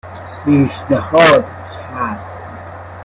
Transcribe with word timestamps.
پیشنهاد 0.45 1.45
کرد 1.71 2.19